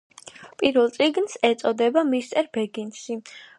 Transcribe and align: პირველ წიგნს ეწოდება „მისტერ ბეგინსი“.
პირველ 0.61 0.89
წიგნს 0.95 1.37
ეწოდება 1.51 2.05
„მისტერ 2.15 2.53
ბეგინსი“. 2.59 3.23